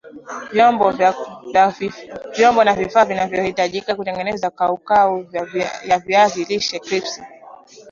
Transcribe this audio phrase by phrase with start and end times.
[2.33, 5.25] Vyombo na vifaa vinavyahitajika kutengeneza kaukau
[5.87, 7.21] ya viazi lishe krips